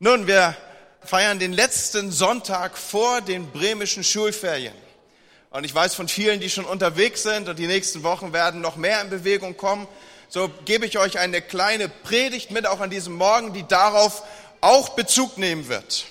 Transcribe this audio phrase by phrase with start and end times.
[0.00, 0.56] Nun, wir
[1.02, 4.74] feiern den letzten Sonntag vor den bremischen Schulferien.
[5.50, 8.76] Und ich weiß von vielen, die schon unterwegs sind und die nächsten Wochen werden noch
[8.76, 9.88] mehr in Bewegung kommen.
[10.28, 14.22] So gebe ich euch eine kleine Predigt mit, auch an diesem Morgen, die darauf
[14.60, 16.04] auch Bezug nehmen wird.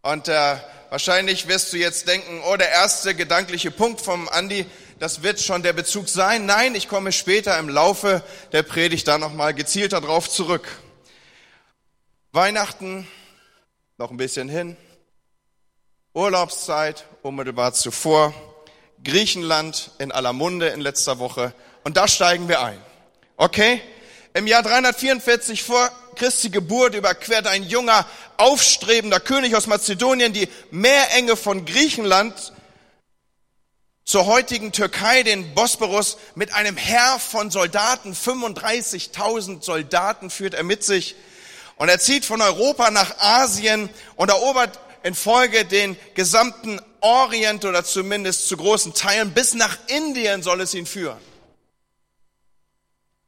[0.00, 0.56] Und äh,
[0.88, 4.64] wahrscheinlich wirst du jetzt denken, oh, der erste gedankliche Punkt vom Andi,
[5.00, 6.46] das wird schon der Bezug sein.
[6.46, 8.22] Nein, ich komme später im Laufe
[8.52, 10.66] der Predigt da nochmal gezielt darauf zurück.
[12.36, 13.08] Weihnachten,
[13.96, 14.76] noch ein bisschen hin.
[16.12, 18.34] Urlaubszeit, unmittelbar zuvor.
[19.02, 21.54] Griechenland in aller Munde in letzter Woche.
[21.82, 22.78] Und da steigen wir ein.
[23.38, 23.80] Okay?
[24.34, 28.04] Im Jahr 344 vor Christi Geburt überquert ein junger,
[28.36, 32.52] aufstrebender König aus Mazedonien die Meerenge von Griechenland
[34.04, 40.84] zur heutigen Türkei, den Bosporus, mit einem Heer von Soldaten, 35.000 Soldaten führt er mit
[40.84, 41.16] sich.
[41.76, 47.84] Und er zieht von Europa nach Asien und erobert in Folge den gesamten Orient oder
[47.84, 51.20] zumindest zu großen Teilen bis nach Indien soll es ihn führen.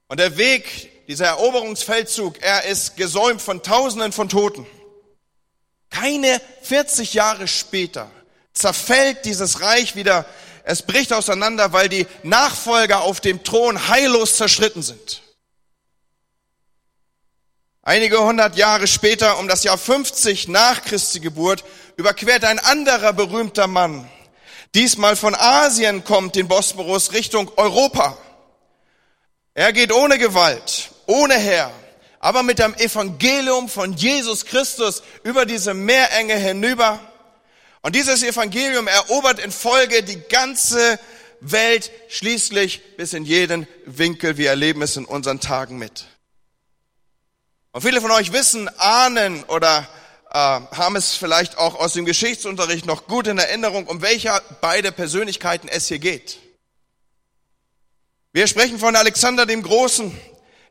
[0.08, 4.66] Und der Weg, dieser Eroberungsfeldzug, er ist gesäumt von Tausenden von Toten.
[5.90, 8.10] Keine 40 Jahre später
[8.54, 10.26] zerfällt dieses Reich wieder.
[10.64, 15.22] Es bricht auseinander, weil die Nachfolger auf dem Thron heillos zerschritten sind.
[17.88, 21.64] Einige hundert Jahre später, um das Jahr 50 nach Christi Geburt,
[21.96, 24.06] überquert ein anderer berühmter Mann,
[24.74, 28.18] diesmal von Asien kommt, den Bosporus Richtung Europa.
[29.54, 31.72] Er geht ohne Gewalt, ohne Herr,
[32.20, 37.00] aber mit dem Evangelium von Jesus Christus über diese Meerenge hinüber.
[37.80, 41.00] Und dieses Evangelium erobert in Folge die ganze
[41.40, 44.36] Welt schließlich bis in jeden Winkel.
[44.36, 46.04] Wir erleben es in unseren Tagen mit.
[47.72, 49.86] Und viele von euch wissen, ahnen oder
[50.30, 54.90] äh, haben es vielleicht auch aus dem Geschichtsunterricht noch gut in Erinnerung, um welche beide
[54.90, 56.38] Persönlichkeiten es hier geht.
[58.32, 60.18] Wir sprechen von Alexander dem Großen,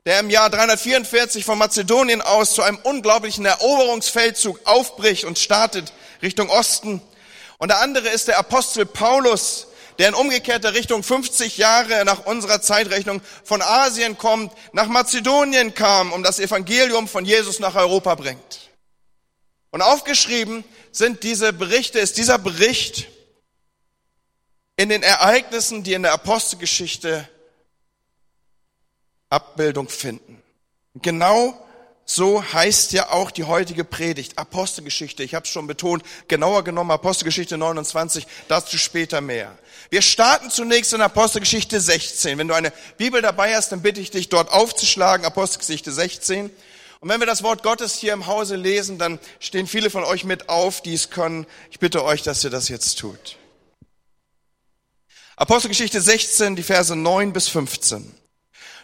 [0.07, 5.93] der im Jahr 344 von Mazedonien aus zu einem unglaublichen Eroberungsfeldzug aufbricht und startet
[6.23, 7.01] Richtung Osten.
[7.59, 12.61] Und der andere ist der Apostel Paulus, der in umgekehrter Richtung 50 Jahre nach unserer
[12.61, 18.69] Zeitrechnung von Asien kommt, nach Mazedonien kam, um das Evangelium von Jesus nach Europa bringt.
[19.71, 23.07] Und aufgeschrieben sind diese Berichte, ist dieser Bericht
[24.75, 27.27] in den Ereignissen, die in der Apostelgeschichte
[29.29, 30.41] Abbildung finden.
[30.95, 31.66] Genau
[32.09, 35.23] so heißt ja auch die heutige Predigt, Apostelgeschichte.
[35.23, 39.57] Ich habe es schon betont, genauer genommen Apostelgeschichte 29, dazu später mehr.
[39.89, 42.37] Wir starten zunächst in Apostelgeschichte 16.
[42.37, 46.49] Wenn du eine Bibel dabei hast, dann bitte ich dich dort aufzuschlagen, Apostelgeschichte 16.
[47.01, 50.23] Und wenn wir das Wort Gottes hier im Hause lesen, dann stehen viele von euch
[50.23, 51.45] mit auf, die es können.
[51.71, 53.35] Ich bitte euch, dass ihr das jetzt tut.
[55.35, 58.15] Apostelgeschichte 16, die Verse 9 bis 15.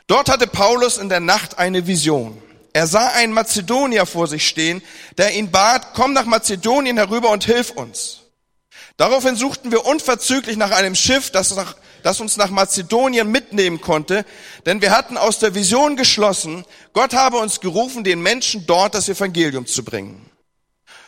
[0.07, 2.41] Dort hatte Paulus in der Nacht eine Vision.
[2.73, 4.81] Er sah einen Mazedonier vor sich stehen,
[5.17, 8.21] der ihn bat, komm nach Mazedonien herüber und hilf uns.
[8.97, 14.25] Daraufhin suchten wir unverzüglich nach einem Schiff, das, nach, das, uns nach Mazedonien mitnehmen konnte,
[14.65, 19.07] denn wir hatten aus der Vision geschlossen, Gott habe uns gerufen, den Menschen dort das
[19.07, 20.29] Evangelium zu bringen.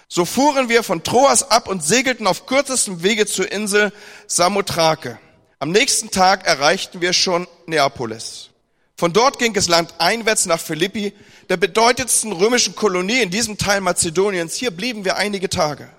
[0.07, 3.91] So fuhren wir von Troas ab und segelten auf kürzestem Wege zur Insel
[4.27, 5.19] Samothrake.
[5.57, 8.51] Am nächsten Tag erreichten wir schon Neapolis.
[8.97, 11.13] Von dort ging es landeinwärts nach Philippi,
[11.49, 14.55] der bedeutendsten römischen Kolonie in diesem Teil Mazedoniens.
[14.55, 15.89] Hier blieben wir einige Tage.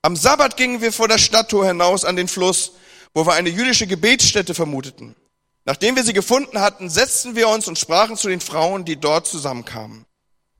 [0.00, 2.72] Am Sabbat gingen wir vor der Stadttor hinaus an den Fluss,
[3.12, 5.14] wo wir eine jüdische Gebetsstätte vermuteten.
[5.66, 9.26] Nachdem wir sie gefunden hatten, setzten wir uns und sprachen zu den Frauen, die dort
[9.26, 10.04] zusammenkamen.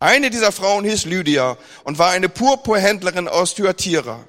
[0.01, 4.27] Eine dieser Frauen hieß Lydia und war eine Purpurhändlerin aus Thyatira.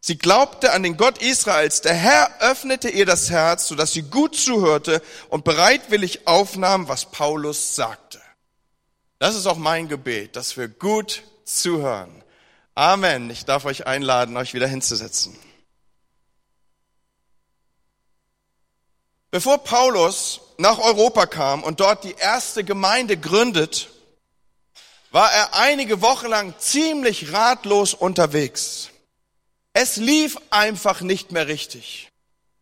[0.00, 1.80] Sie glaubte an den Gott Israels.
[1.80, 7.74] Der Herr öffnete ihr das Herz, sodass sie gut zuhörte und bereitwillig aufnahm, was Paulus
[7.74, 8.20] sagte.
[9.18, 12.22] Das ist auch mein Gebet, dass wir gut zuhören.
[12.74, 13.28] Amen.
[13.30, 15.36] Ich darf euch einladen, euch wieder hinzusetzen.
[19.30, 23.88] Bevor Paulus nach Europa kam und dort die erste Gemeinde gründet,
[25.10, 28.90] war er einige Wochen lang ziemlich ratlos unterwegs.
[29.80, 32.10] Es lief einfach nicht mehr richtig.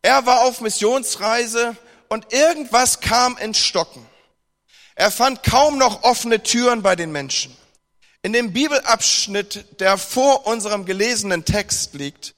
[0.03, 1.75] Er war auf Missionsreise
[2.09, 4.05] und irgendwas kam ins Stocken.
[4.97, 7.57] Er fand kaum noch offene Türen bei den Menschen.
[8.21, 12.35] In dem Bibelabschnitt, der vor unserem gelesenen Text liegt,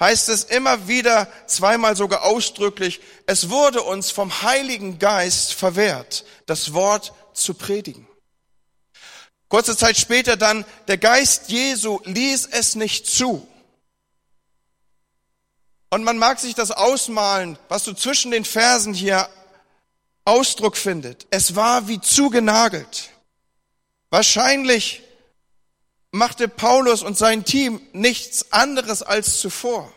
[0.00, 6.72] heißt es immer wieder, zweimal sogar ausdrücklich, es wurde uns vom Heiligen Geist verwehrt, das
[6.72, 8.08] Wort zu predigen.
[9.48, 13.46] Kurze Zeit später dann, der Geist Jesu ließ es nicht zu.
[15.90, 19.28] Und man mag sich das ausmalen, was so zwischen den Versen hier
[20.24, 21.26] Ausdruck findet.
[21.30, 23.10] Es war wie zugenagelt.
[24.10, 25.02] Wahrscheinlich
[26.10, 29.92] machte Paulus und sein Team nichts anderes als zuvor.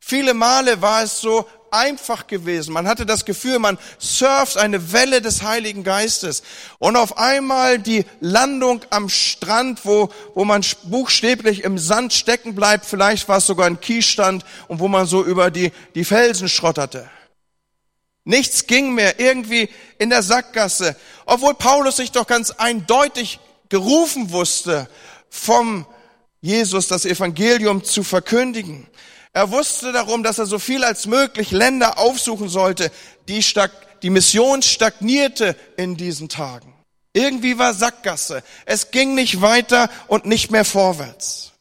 [0.00, 2.72] Viele Male war es so einfach gewesen.
[2.72, 6.42] Man hatte das Gefühl, man surft eine Welle des Heiligen Geistes.
[6.78, 12.86] Und auf einmal die Landung am Strand, wo, wo man buchstäblich im Sand stecken bleibt.
[12.86, 17.08] Vielleicht war es sogar ein Kiesstand und wo man so über die, die Felsen schrotterte.
[18.24, 20.96] Nichts ging mehr, irgendwie in der Sackgasse.
[21.24, 23.40] Obwohl Paulus sich doch ganz eindeutig
[23.70, 24.88] gerufen wusste,
[25.30, 25.86] vom
[26.40, 28.86] Jesus das Evangelium zu verkündigen.
[29.38, 32.90] Er wusste darum, dass er so viel als möglich Länder aufsuchen sollte.
[33.28, 33.70] Die, Stag
[34.02, 36.74] die Mission stagnierte in diesen Tagen.
[37.12, 38.42] Irgendwie war Sackgasse.
[38.66, 41.52] Es ging nicht weiter und nicht mehr vorwärts.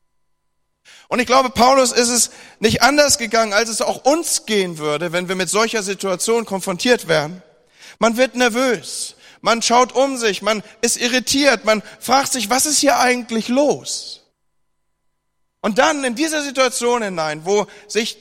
[1.07, 5.11] Und ich glaube, Paulus ist es nicht anders gegangen, als es auch uns gehen würde,
[5.11, 7.43] wenn wir mit solcher Situation konfrontiert werden.
[7.99, 12.79] Man wird nervös, man schaut um sich, man ist irritiert, man fragt sich, was ist
[12.79, 14.26] hier eigentlich los?
[15.61, 18.17] Und dann in dieser Situation hinein, wo sich,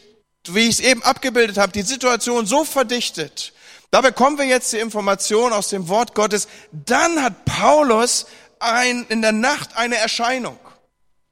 [0.48, 3.52] wie ich es eben abgebildet habe, die Situation so verdichtet,
[3.90, 8.26] da bekommen wir jetzt die Information aus dem Wort Gottes, dann hat Paulus
[8.58, 10.58] ein, in der Nacht eine Erscheinung.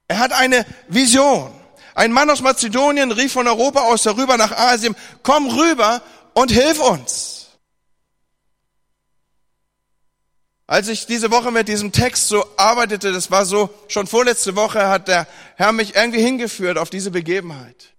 [0.09, 1.53] Er hat eine Vision.
[1.95, 6.03] Ein Mann aus Mazedonien rief von Europa aus darüber nach Asien, komm rüber
[6.35, 7.34] und hilf uns.
[10.67, 14.89] Als ich diese Woche mit diesem Text so arbeitete, das war so, schon vorletzte Woche
[14.89, 15.27] hat der
[15.57, 17.95] Herr mich irgendwie hingeführt auf diese Begebenheit.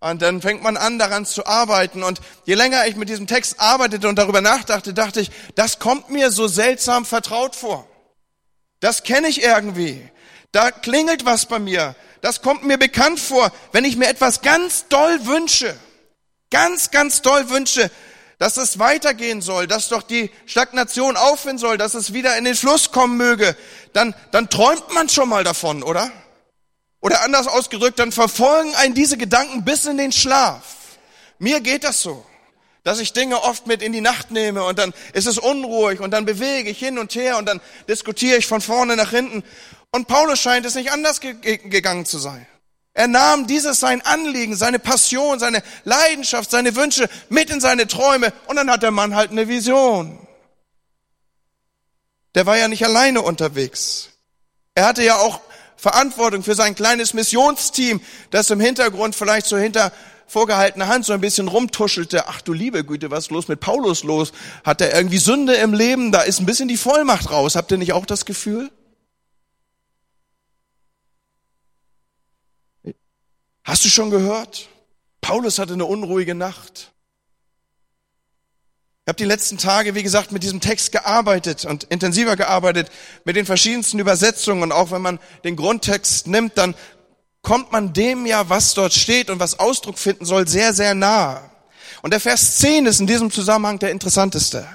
[0.00, 2.02] Und dann fängt man an, daran zu arbeiten.
[2.02, 6.08] Und je länger ich mit diesem Text arbeitete und darüber nachdachte, dachte ich, das kommt
[6.08, 7.86] mir so seltsam vertraut vor.
[8.80, 10.08] Das kenne ich irgendwie.
[10.52, 11.96] Da klingelt was bei mir.
[12.20, 15.76] Das kommt mir bekannt vor, wenn ich mir etwas ganz doll wünsche.
[16.50, 17.90] Ganz, ganz doll wünsche,
[18.38, 22.54] dass es weitergehen soll, dass doch die Stagnation aufhören soll, dass es wieder in den
[22.54, 23.56] Fluss kommen möge,
[23.92, 26.10] dann, dann träumt man schon mal davon, oder?
[27.00, 30.62] Oder anders ausgedrückt, dann verfolgen einen diese Gedanken bis in den Schlaf.
[31.38, 32.24] Mir geht das so,
[32.84, 36.12] dass ich Dinge oft mit in die Nacht nehme und dann ist es unruhig und
[36.12, 39.42] dann bewege ich hin und her und dann diskutiere ich von vorne nach hinten.
[39.90, 42.46] Und Paulus scheint es nicht anders gegangen zu sein.
[42.98, 48.32] Er nahm dieses sein Anliegen, seine Passion, seine Leidenschaft, seine Wünsche mit in seine Träume
[48.48, 50.18] und dann hat der Mann halt eine Vision.
[52.34, 54.08] Der war ja nicht alleine unterwegs.
[54.74, 55.40] Er hatte ja auch
[55.76, 58.00] Verantwortung für sein kleines Missionsteam,
[58.32, 59.92] das im Hintergrund vielleicht so hinter
[60.26, 62.26] vorgehaltener Hand so ein bisschen rumtuschelte.
[62.26, 64.32] Ach du liebe Güte, was ist los mit Paulus los?
[64.64, 66.10] Hat er irgendwie Sünde im Leben?
[66.10, 67.54] Da ist ein bisschen die Vollmacht raus.
[67.54, 68.72] Habt ihr nicht auch das Gefühl?
[73.68, 74.66] Hast du schon gehört?
[75.20, 76.90] Paulus hatte eine unruhige Nacht.
[79.04, 82.90] Ich habe die letzten Tage, wie gesagt, mit diesem Text gearbeitet und intensiver gearbeitet,
[83.24, 84.62] mit den verschiedensten Übersetzungen.
[84.62, 86.74] Und auch wenn man den Grundtext nimmt, dann
[87.42, 91.50] kommt man dem ja, was dort steht und was Ausdruck finden soll, sehr, sehr nah.
[92.00, 94.66] Und der Vers 10 ist in diesem Zusammenhang der interessanteste.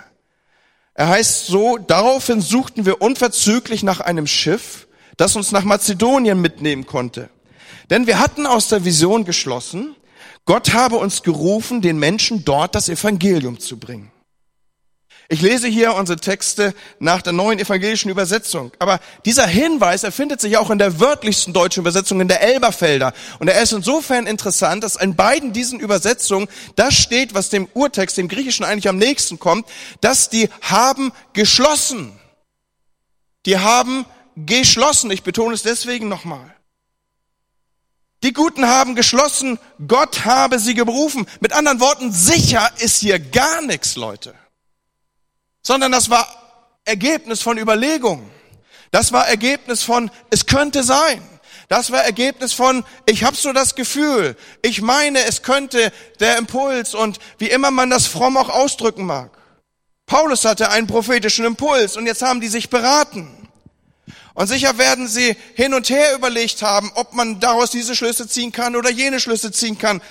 [0.94, 4.88] Er heißt so, daraufhin suchten wir unverzüglich nach einem Schiff,
[5.18, 7.32] das uns nach Mazedonien mitnehmen konnte.
[7.90, 9.96] Denn wir hatten aus der Vision geschlossen,
[10.46, 14.12] Gott habe uns gerufen, den Menschen dort das Evangelium zu bringen.
[15.30, 18.72] Ich lese hier unsere Texte nach der neuen evangelischen Übersetzung.
[18.80, 23.14] Aber dieser Hinweis, er findet sich auch in der wörtlichsten deutschen Übersetzung, in der Elberfelder.
[23.40, 28.18] Und er ist insofern interessant, dass in beiden diesen Übersetzungen das steht, was dem Urtext,
[28.18, 29.66] dem Griechischen eigentlich am nächsten kommt,
[30.02, 32.20] dass die haben geschlossen.
[33.46, 34.06] Die haben
[34.36, 35.10] geschlossen.
[35.10, 36.54] Ich betone es deswegen nochmal.
[38.24, 41.28] Die Guten haben geschlossen, Gott habe sie gerufen.
[41.42, 44.34] Mit anderen Worten, sicher ist hier gar nichts, Leute.
[45.62, 46.28] Sondern das war
[46.86, 48.30] Ergebnis von Überlegungen.
[48.92, 51.22] Das war Ergebnis von, es könnte sein.
[51.68, 56.94] Das war Ergebnis von, ich habe so das Gefühl, ich meine, es könnte der Impuls
[56.94, 59.32] und wie immer man das fromm auch ausdrücken mag.
[60.06, 63.50] Paulus hatte einen prophetischen Impuls und jetzt haben die sich beraten.
[64.34, 68.52] Und sicher werden sie hin und her überlegt haben, ob man daraus diese Schlüsse ziehen
[68.52, 70.02] kann oder jene Schlüsse ziehen kann.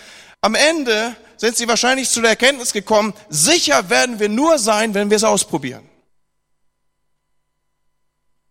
[0.41, 5.11] Am Ende sind sie wahrscheinlich zu der Erkenntnis gekommen, sicher werden wir nur sein, wenn
[5.11, 5.89] wir es ausprobieren.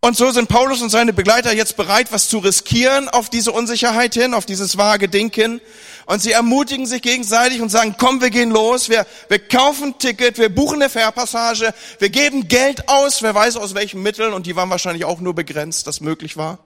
[0.03, 4.15] Und so sind Paulus und seine Begleiter jetzt bereit, was zu riskieren auf diese Unsicherheit
[4.15, 5.61] hin, auf dieses vage Dinken.
[6.05, 9.99] Und sie ermutigen sich gegenseitig und sagen, komm, wir gehen los, wir, wir kaufen ein
[9.99, 14.45] Ticket, wir buchen eine Fährpassage, wir geben Geld aus, wer weiß aus welchen Mitteln, und
[14.45, 16.59] die waren wahrscheinlich auch nur begrenzt, das möglich war.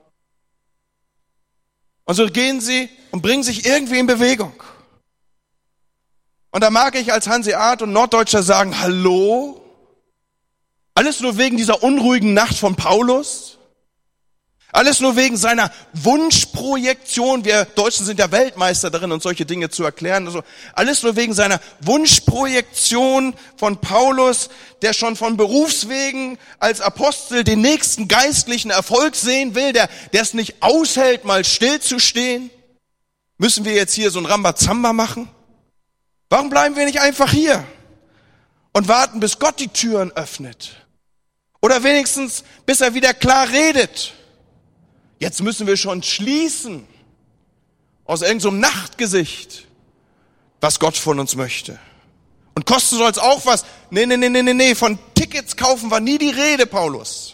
[2.06, 4.54] Und so gehen sie und bringen sich irgendwie in Bewegung.
[6.52, 9.62] Und da mag ich als Hanseat und Norddeutscher sagen, hallo?
[10.94, 13.55] Alles nur wegen dieser unruhigen Nacht von Paulus?
[14.76, 17.46] Alles nur wegen seiner Wunschprojektion.
[17.46, 20.26] Wir Deutschen sind ja Weltmeister darin, uns solche Dinge zu erklären.
[20.28, 24.50] Also alles nur wegen seiner Wunschprojektion von Paulus,
[24.82, 30.34] der schon von Berufswegen als Apostel den nächsten geistlichen Erfolg sehen will, der, der es
[30.34, 32.50] nicht aushält, mal stillzustehen.
[33.38, 35.30] Müssen wir jetzt hier so ein Rambazamba machen?
[36.30, 37.64] Warum bleiben wir nicht einfach hier
[38.74, 40.72] und warten, bis Gott die Türen öffnet?
[41.62, 44.12] Oder wenigstens, bis er wieder klar redet.
[45.26, 46.86] Jetzt müssen wir schon schließen
[48.04, 49.66] aus irgendeinem Nachtgesicht,
[50.62, 51.80] was Gott von uns möchte.
[52.54, 53.66] Und kosten soll es auch was.
[53.90, 57.34] Nee, nee, nee, nee, nee, nee, von Tickets kaufen war nie die Rede, Paulus.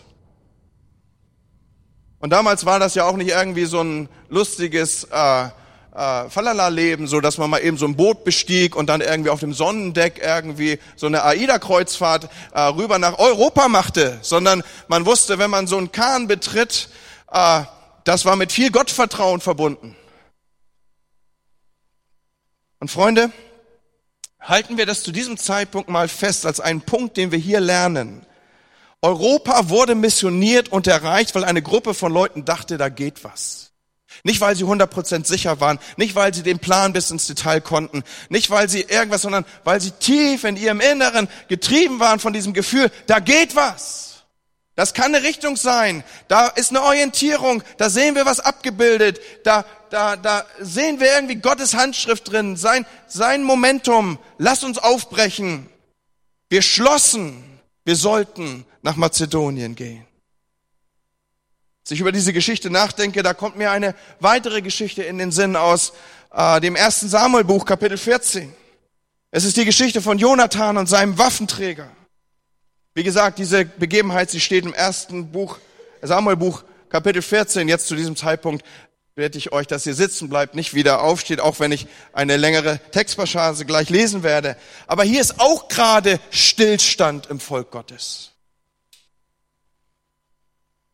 [2.19, 5.47] Und damals war das ja auch nicht irgendwie so ein lustiges äh,
[5.93, 9.41] äh, Falala-Leben, so dass man mal eben so ein Boot bestieg und dann irgendwie auf
[9.41, 15.49] dem Sonnendeck irgendwie so eine AIDA-Kreuzfahrt äh, rüber nach Europa machte, sondern man wusste, wenn
[15.49, 16.87] man so einen Kahn betritt,
[17.33, 17.63] äh,
[18.03, 19.95] das war mit viel Gottvertrauen verbunden.
[22.79, 23.31] Und Freunde,
[24.39, 28.25] halten wir das zu diesem Zeitpunkt mal fest als einen Punkt, den wir hier lernen.
[29.01, 33.71] Europa wurde missioniert und erreicht, weil eine Gruppe von Leuten dachte, da geht was.
[34.23, 38.03] Nicht, weil sie 100% sicher waren, nicht, weil sie den Plan bis ins Detail konnten,
[38.29, 42.53] nicht, weil sie irgendwas, sondern weil sie tief in ihrem Inneren getrieben waren von diesem
[42.53, 44.10] Gefühl, da geht was.
[44.75, 49.65] Das kann eine Richtung sein, da ist eine Orientierung, da sehen wir was abgebildet, da,
[49.89, 55.67] da, da sehen wir irgendwie Gottes Handschrift drin, sein, sein Momentum, lass uns aufbrechen.
[56.49, 57.43] Wir schlossen,
[57.83, 60.05] wir sollten nach Mazedonien gehen.
[61.83, 65.55] Als ich über diese Geschichte nachdenke, da kommt mir eine weitere Geschichte in den Sinn
[65.55, 65.93] aus
[66.33, 68.53] äh, dem ersten Samuelbuch, Kapitel 14.
[69.31, 71.89] Es ist die Geschichte von Jonathan und seinem Waffenträger.
[72.93, 75.59] Wie gesagt, diese Begebenheit, sie steht im ersten Buch,
[76.01, 77.69] Samuelbuch, Kapitel 14.
[77.69, 78.65] Jetzt zu diesem Zeitpunkt
[79.15, 82.79] werde ich euch, dass ihr sitzen bleibt, nicht wieder aufsteht, auch wenn ich eine längere
[82.91, 84.57] Textpassage gleich lesen werde.
[84.87, 88.31] Aber hier ist auch gerade Stillstand im Volk Gottes.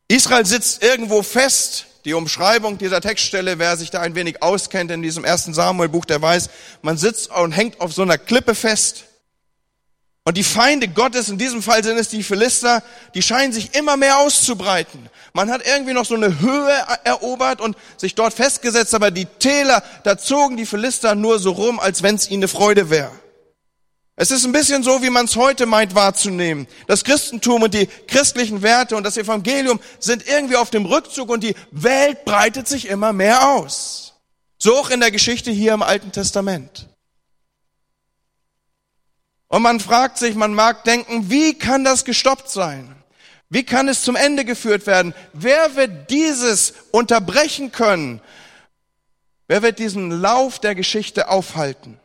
[0.08, 1.88] Israel sitzt irgendwo fest.
[2.06, 6.22] Die Umschreibung dieser Textstelle, wer sich da ein wenig auskennt in diesem ersten Samuelbuch, der
[6.22, 6.50] weiß,
[6.84, 9.07] man sitzt und hängt auf so einer Klippe fest.
[10.28, 13.96] Und die Feinde Gottes, in diesem Fall sind es die Philister, die scheinen sich immer
[13.96, 15.10] mehr auszubreiten.
[15.32, 16.74] Man hat irgendwie noch so eine Höhe
[17.06, 21.80] erobert und sich dort festgesetzt, aber die Täler, da zogen die Philister nur so rum,
[21.80, 23.14] als wenn es ihnen eine Freude wäre.
[24.18, 26.68] Es ist ein bisschen so, wie man es heute meint wahrzunehmen.
[26.88, 31.42] Das Christentum und die christlichen Werte und das Evangelium sind irgendwie auf dem Rückzug und
[31.42, 34.16] die Welt breitet sich immer mehr aus.
[34.58, 36.87] So auch in der Geschichte hier im Alten Testament.
[39.48, 42.96] Und man fragt sich, man mag denken, wie kann das gestoppt sein?
[43.50, 45.14] Wie kann es zum Ende geführt werden?
[45.32, 48.22] Wer wird dieses unterbrechen können?
[49.48, 51.98] Wer wird diesen Lauf der Geschichte aufhalten?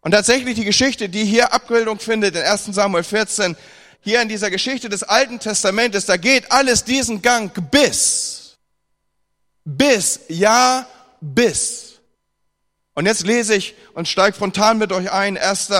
[0.00, 3.56] Und tatsächlich die Geschichte, die hier Abbildung findet in 1 Samuel 14,
[4.02, 8.58] hier in dieser Geschichte des Alten Testamentes, da geht alles diesen Gang bis,
[9.64, 10.86] bis, ja,
[11.20, 11.94] bis.
[12.92, 15.70] Und jetzt lese ich und steige frontal mit euch ein, 1.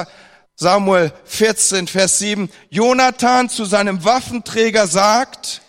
[0.56, 2.48] Samuel 14, Vers 7.
[2.70, 5.62] Jonathan zu seinem Waffenträger sagt,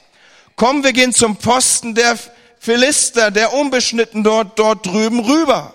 [0.56, 2.18] komm, wir gehen zum Posten der
[2.60, 5.74] Philister, der unbeschnitten dort, dort drüben rüber.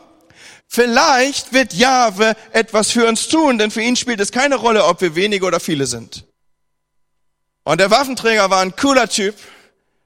[0.68, 5.00] Vielleicht wird Jahwe etwas für uns tun, denn für ihn spielt es keine Rolle, ob
[5.00, 6.24] wir wenige oder viele sind.
[7.64, 9.34] Und der Waffenträger war ein cooler Typ.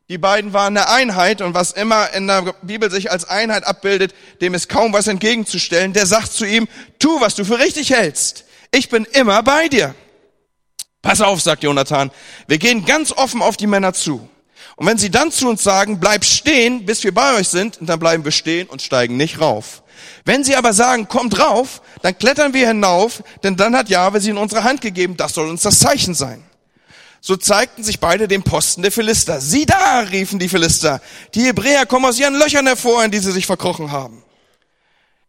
[0.09, 4.15] Die beiden waren eine Einheit und was immer in der Bibel sich als Einheit abbildet,
[4.41, 5.93] dem ist kaum was entgegenzustellen.
[5.93, 6.69] Der sagt zu ihm,
[6.99, 8.45] tu, was du für richtig hältst.
[8.75, 9.95] Ich bin immer bei dir.
[11.01, 12.11] Pass auf, sagt Jonathan.
[12.49, 14.29] Wir gehen ganz offen auf die Männer zu.
[14.75, 18.01] Und wenn sie dann zu uns sagen, bleib stehen, bis wir bei euch sind, dann
[18.01, 19.85] bleiben wir stehen und steigen nicht rauf.
[20.25, 24.31] Wenn sie aber sagen, kommt rauf, dann klettern wir hinauf, denn dann hat Jahwe sie
[24.31, 25.17] in unsere Hand gegeben.
[25.17, 26.43] Das soll uns das Zeichen sein.
[27.21, 29.41] So zeigten sich beide dem Posten der Philister.
[29.41, 31.01] Sieh da, riefen die Philister.
[31.37, 34.25] Die Hebräer kommen aus ihren Löchern hervor, in die sie sich verkrochen haben.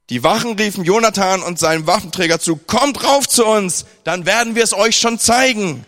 [0.10, 4.64] Die Wachen riefen Jonathan und seinem Waffenträger zu, kommt rauf zu uns, dann werden wir
[4.64, 5.84] es euch schon zeigen.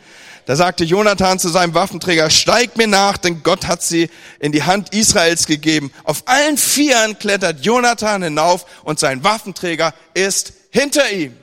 [0.48, 4.10] Da sagte Jonathan zu seinem Waffenträger, steig mir nach, denn Gott hat sie
[4.40, 5.92] in die Hand Israels gegeben.
[6.04, 11.36] Auf allen Vieren klettert Jonathan hinauf und sein Waffenträger ist hinter ihm.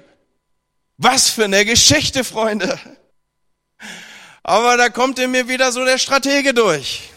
[0.96, 2.80] Was für eine Geschichte, Freunde.
[4.42, 7.10] Aber da kommt in mir wieder so der Stratege durch.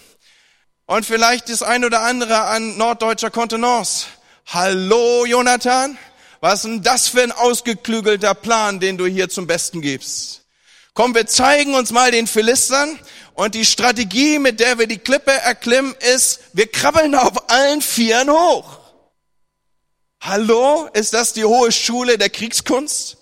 [0.87, 4.07] Und vielleicht das ein oder andere an norddeutscher Kontenance.
[4.49, 5.97] Hallo, Jonathan?
[6.39, 10.43] Was denn das für ein ausgeklügelter Plan, den du hier zum Besten gibst?
[10.93, 12.97] Komm, wir zeigen uns mal den Philistern
[13.33, 18.29] und die Strategie, mit der wir die Klippe erklimmen, ist, wir krabbeln auf allen Vieren
[18.29, 18.79] hoch.
[20.21, 20.87] Hallo?
[20.93, 23.17] Ist das die hohe Schule der Kriegskunst?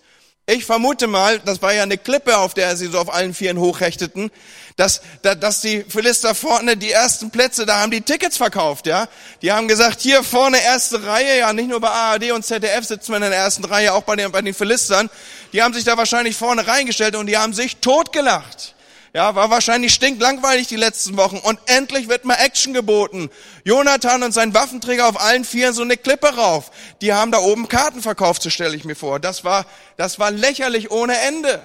[0.48, 3.58] Ich vermute mal, das war ja eine Klippe, auf der sie so auf allen Vieren
[3.58, 4.30] hochrechteten,
[4.76, 9.08] dass, dass die Philister vorne die ersten Plätze, da haben die Tickets verkauft, ja.
[9.42, 13.14] Die haben gesagt, hier vorne erste Reihe, ja, nicht nur bei ARD und ZDF sitzen
[13.14, 15.10] wir in der ersten Reihe, auch bei den, bei den Philistern.
[15.52, 18.75] Die haben sich da wahrscheinlich vorne reingestellt und die haben sich totgelacht.
[19.16, 21.38] Ja, war wahrscheinlich stinklangweilig die letzten Wochen.
[21.38, 23.30] Und endlich wird mal Action geboten.
[23.64, 26.70] Jonathan und sein Waffenträger auf allen Vieren so eine Klippe rauf.
[27.00, 29.22] Die haben da oben Karten verkauft, so stelle ich mir vor.
[29.22, 31.62] Das war, das war lächerlich ohne Ende.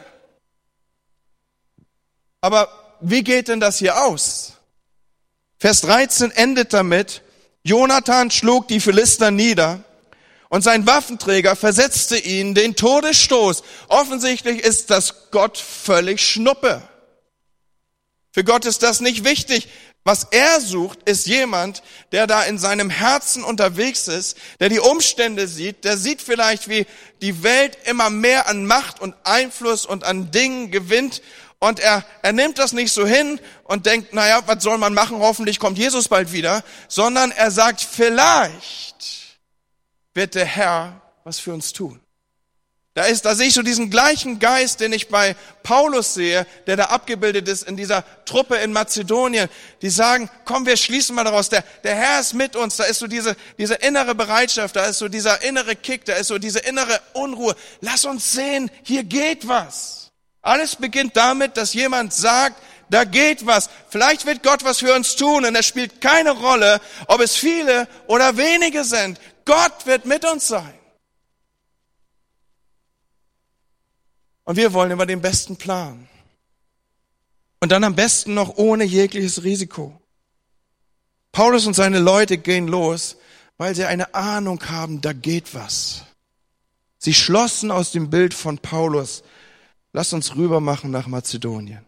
[2.40, 2.68] Aber
[3.00, 4.52] wie geht denn das hier aus?
[5.58, 7.22] Vers 13 endet damit,
[7.64, 9.80] Jonathan schlug die Philister nieder
[10.50, 13.64] und sein Waffenträger versetzte ihnen den Todesstoß.
[13.88, 16.88] Offensichtlich ist das Gott völlig Schnuppe.
[18.32, 19.68] Für Gott ist das nicht wichtig.
[20.04, 21.82] Was er sucht, ist jemand,
[22.12, 26.86] der da in seinem Herzen unterwegs ist, der die Umstände sieht, der sieht vielleicht, wie
[27.20, 31.20] die Welt immer mehr an Macht und Einfluss und an Dingen gewinnt
[31.58, 35.18] und er, er nimmt das nicht so hin und denkt, naja, was soll man machen,
[35.18, 39.38] hoffentlich kommt Jesus bald wieder, sondern er sagt, vielleicht
[40.14, 42.00] wird der Herr was für uns tun.
[42.94, 46.76] Da ist, da sehe ich so diesen gleichen Geist, den ich bei Paulus sehe, der
[46.76, 49.48] da abgebildet ist in dieser Truppe in Mazedonien.
[49.80, 51.48] Die sagen, komm, wir schließen mal daraus.
[51.50, 52.76] Der, der Herr ist mit uns.
[52.76, 56.26] Da ist so diese, diese innere Bereitschaft, da ist so dieser innere Kick, da ist
[56.28, 57.54] so diese innere Unruhe.
[57.80, 60.10] Lass uns sehen, hier geht was.
[60.42, 63.70] Alles beginnt damit, dass jemand sagt, da geht was.
[63.88, 67.86] Vielleicht wird Gott was für uns tun und es spielt keine Rolle, ob es viele
[68.08, 69.20] oder wenige sind.
[69.44, 70.79] Gott wird mit uns sein.
[74.44, 76.08] Und wir wollen immer den besten Plan.
[77.60, 80.00] Und dann am besten noch ohne jegliches Risiko.
[81.32, 83.16] Paulus und seine Leute gehen los,
[83.58, 86.04] weil sie eine Ahnung haben, da geht was.
[86.98, 89.22] Sie schlossen aus dem Bild von Paulus,
[89.92, 91.84] lass uns rüber machen nach Mazedonien.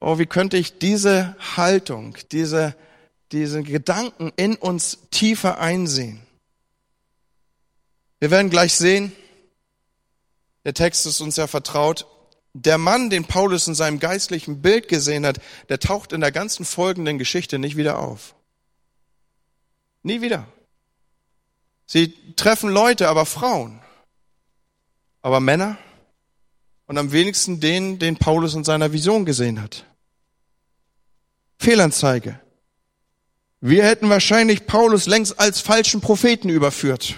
[0.00, 2.74] Oh, wie könnte ich diese Haltung, diese,
[3.32, 6.22] diese Gedanken in uns tiefer einsehen?
[8.20, 9.12] Wir werden gleich sehen,
[10.64, 12.06] der Text ist uns ja vertraut,
[12.52, 16.66] der Mann, den Paulus in seinem geistlichen Bild gesehen hat, der taucht in der ganzen
[16.66, 18.34] folgenden Geschichte nicht wieder auf.
[20.02, 20.46] Nie wieder.
[21.86, 23.80] Sie treffen Leute, aber Frauen.
[25.22, 25.78] Aber Männer
[26.86, 29.86] und am wenigsten den, den Paulus in seiner Vision gesehen hat.
[31.58, 32.40] Fehlanzeige.
[33.60, 37.14] Wir hätten wahrscheinlich Paulus längst als falschen Propheten überführt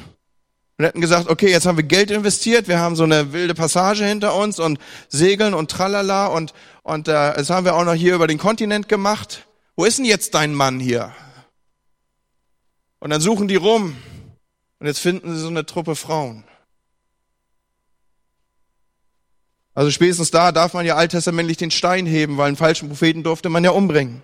[0.83, 4.05] und hätten gesagt, okay, jetzt haben wir Geld investiert, wir haben so eine wilde Passage
[4.05, 8.16] hinter uns und Segeln und Tralala und, und äh, das haben wir auch noch hier
[8.16, 9.47] über den Kontinent gemacht.
[9.77, 11.14] Wo ist denn jetzt dein Mann hier?
[12.99, 13.97] Und dann suchen die rum
[14.81, 16.42] und jetzt finden sie so eine Truppe Frauen.
[19.75, 23.51] Also spätestens da darf man ja alttestamentlich den Stein heben, weil einen falschen Propheten durfte
[23.51, 24.21] man ja umbringen.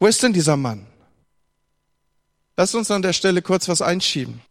[0.00, 0.89] Wo ist denn dieser Mann?
[2.60, 4.42] Lass uns an der Stelle kurz was einschieben.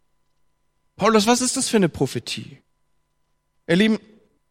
[0.95, 2.57] Paulus, was ist das für eine Prophetie?
[3.67, 3.99] Ihr Lieben,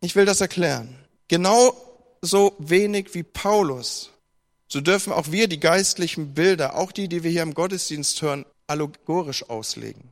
[0.00, 0.96] ich will das erklären.
[1.26, 1.74] Genau
[2.22, 4.12] so wenig wie Paulus,
[4.68, 8.46] so dürfen auch wir die geistlichen Bilder, auch die, die wir hier im Gottesdienst hören,
[8.68, 10.08] allegorisch auslegen.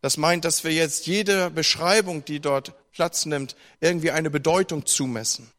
[0.00, 5.50] Das meint, dass wir jetzt jede Beschreibung, die dort Platz nimmt, irgendwie eine Bedeutung zumessen.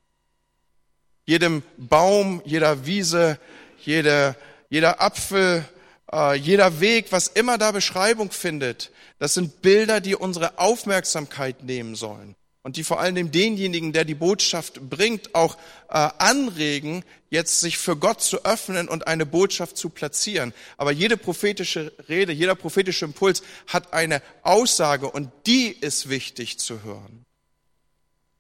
[1.28, 3.40] Jedem Baum, jeder Wiese,
[3.86, 4.36] jeder,
[4.72, 5.70] jeder Apfel,
[6.12, 11.96] äh, jeder Weg, was immer da Beschreibung findet, das sind Bilder, die unsere Aufmerksamkeit nehmen
[11.96, 15.56] sollen und die vor allem denjenigen, der die Botschaft bringt, auch
[15.90, 20.54] äh, anregen, jetzt sich für Gott zu öffnen und eine Botschaft zu platzieren.
[20.78, 26.84] Aber jede prophetische Rede, jeder prophetische Impuls hat eine Aussage und die ist wichtig zu
[26.84, 27.26] hören.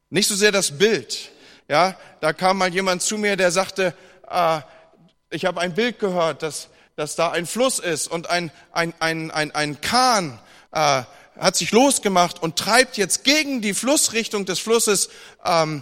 [0.10, 1.32] Nicht so sehr das Bild.
[1.67, 3.93] Ja, da kam mal jemand zu mir, der sagte,
[4.29, 4.62] äh,
[5.29, 9.31] ich habe ein Bild gehört, das dass da ein Fluss ist und ein, ein, ein,
[9.31, 10.38] ein, ein Kahn
[10.73, 11.03] äh,
[11.39, 15.09] hat sich losgemacht und treibt jetzt gegen die Flussrichtung des Flusses
[15.45, 15.81] ähm,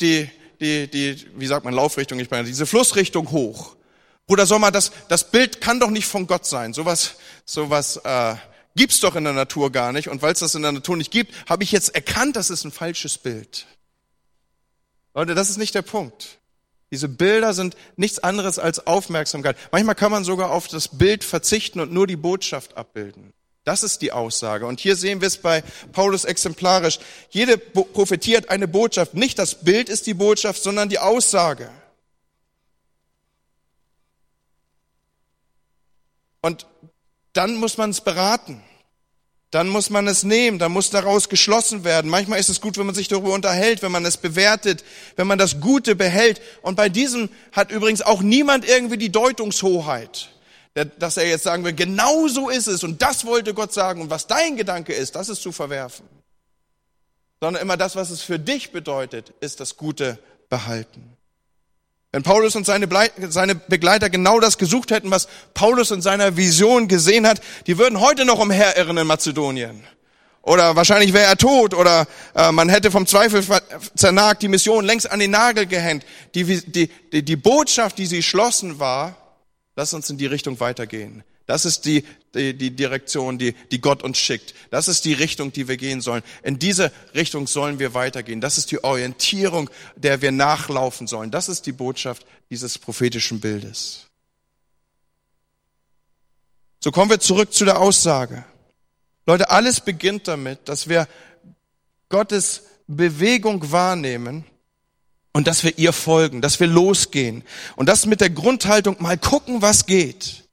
[0.00, 3.74] die, die, die, wie sagt man, Laufrichtung, ich meine, diese Flussrichtung hoch.
[4.28, 6.72] Bruder Sommer, das, das Bild kann doch nicht von Gott sein.
[6.72, 8.36] Sowas, sowas äh,
[8.76, 10.08] gibt's doch in der Natur gar nicht.
[10.08, 12.62] Und weil es das in der Natur nicht gibt, habe ich jetzt erkannt, das ist
[12.62, 13.66] ein falsches Bild.
[15.14, 16.38] Leute, das ist nicht der Punkt.
[16.92, 19.56] Diese Bilder sind nichts anderes als Aufmerksamkeit.
[19.72, 23.32] Manchmal kann man sogar auf das Bild verzichten und nur die Botschaft abbilden.
[23.64, 24.66] Das ist die Aussage.
[24.66, 27.00] Und hier sehen wir es bei Paulus exemplarisch.
[27.30, 29.14] Jede Prophetie hat eine Botschaft.
[29.14, 31.68] Nicht das Bild ist die Botschaft, sondern die Aussage.
[36.42, 36.68] Und
[37.32, 38.62] dann muss man es beraten.
[39.56, 42.10] Dann muss man es nehmen, dann muss daraus geschlossen werden.
[42.10, 44.84] Manchmal ist es gut, wenn man sich darüber unterhält, wenn man es bewertet,
[45.16, 46.42] wenn man das Gute behält.
[46.60, 50.28] Und bei diesem hat übrigens auch niemand irgendwie die Deutungshoheit
[50.98, 54.10] dass er jetzt sagen will, genau so ist es und das wollte Gott sagen und
[54.10, 56.06] was dein Gedanke ist, das ist zu verwerfen.
[57.40, 60.18] Sondern immer das, was es für dich bedeutet, ist das Gute
[60.50, 61.16] behalten.
[62.12, 67.26] Wenn Paulus und seine Begleiter genau das gesucht hätten, was Paulus in seiner Vision gesehen
[67.26, 69.84] hat, die würden heute noch umherirren in Mazedonien.
[70.42, 73.44] Oder wahrscheinlich wäre er tot oder äh, man hätte vom Zweifel
[73.96, 76.06] zernagt, die Mission längst an den Nagel gehängt.
[76.34, 79.16] Die, die, die, die Botschaft, die sie schlossen, war,
[79.76, 81.22] Lass uns in die Richtung weitergehen.
[81.46, 82.04] Das ist die,
[82.34, 84.54] die, die Direktion, die, die Gott uns schickt.
[84.70, 86.22] Das ist die Richtung, die wir gehen sollen.
[86.42, 88.40] In diese Richtung sollen wir weitergehen.
[88.40, 91.30] Das ist die Orientierung, der wir nachlaufen sollen.
[91.30, 94.06] Das ist die Botschaft dieses prophetischen Bildes.
[96.80, 98.44] So kommen wir zurück zu der Aussage.
[99.24, 101.08] Leute, alles beginnt damit, dass wir
[102.08, 104.44] Gottes Bewegung wahrnehmen
[105.32, 107.44] und dass wir ihr folgen, dass wir losgehen
[107.76, 110.45] und das mit der Grundhaltung mal gucken, was geht.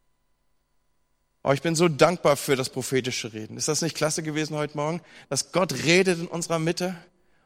[1.46, 3.58] Oh, ich bin so dankbar für das prophetische Reden.
[3.58, 6.96] Ist das nicht klasse gewesen heute Morgen, dass Gott redet in unserer Mitte?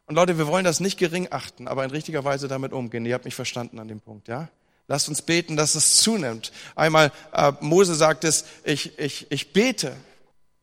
[0.06, 3.08] Und Leute, wir wollen das nicht gering achten, aber in richtiger Weise damit umgehen.
[3.08, 4.50] Ihr habt mich verstanden an dem Punkt, ja?
[4.88, 6.52] Lasst uns beten, dass es zunimmt.
[6.76, 9.98] Einmal, äh, Mose sagt es, ich, ich, ich bete,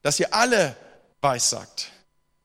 [0.02, 0.76] dass ihr alle
[1.20, 1.90] weissagt.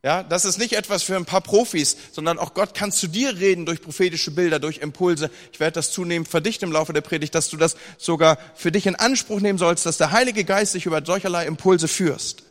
[0.01, 3.35] Ja, das ist nicht etwas für ein paar Profis, sondern auch Gott kann zu dir
[3.37, 5.29] reden durch prophetische Bilder, durch Impulse.
[5.51, 8.85] Ich werde das zunehmend verdichten im Laufe der Predigt, dass du das sogar für dich
[8.87, 12.43] in Anspruch nehmen sollst, dass der Heilige Geist dich über solcherlei Impulse führst.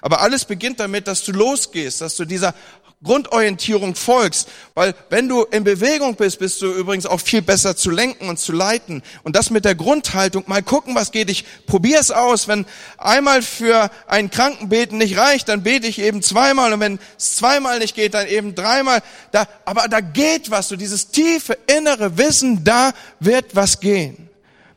[0.00, 2.54] Aber alles beginnt damit, dass du losgehst, dass du dieser
[3.02, 7.90] Grundorientierung folgst, weil wenn du in Bewegung bist, bist du übrigens auch viel besser zu
[7.90, 9.02] lenken und zu leiten.
[9.22, 11.30] Und das mit der Grundhaltung, mal gucken, was geht.
[11.30, 12.46] Ich probiere es aus.
[12.46, 12.66] Wenn
[12.98, 16.74] einmal für einen Kranken beten nicht reicht, dann bete ich eben zweimal.
[16.74, 19.02] Und wenn es zweimal nicht geht, dann eben dreimal.
[19.32, 24.28] Da, aber da geht was, so dieses tiefe innere Wissen, da wird was gehen.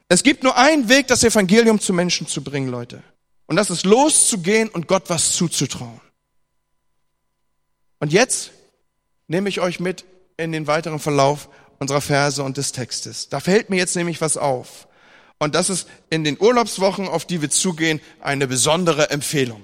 [0.08, 3.04] Es gibt nur einen Weg, das Evangelium zu Menschen zu bringen, Leute.
[3.48, 6.00] Und das ist loszugehen und Gott was zuzutrauen.
[8.04, 8.52] Und jetzt
[9.30, 10.04] nehme ich euch mit
[10.36, 11.48] in den weiteren Verlauf
[11.80, 13.30] unserer Verse und des Textes.
[13.30, 14.90] Da fällt mir jetzt nämlich was auf.
[15.40, 19.64] Und das ist in den Urlaubswochen, auf die wir zugehen, eine besondere Empfehlung.